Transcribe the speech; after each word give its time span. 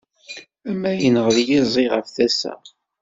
Am 0.69 0.75
ma 0.81 0.91
yennɣel 0.93 1.37
yiẓi 1.47 1.85
ɣef 1.93 2.07
tasa. 2.15 2.53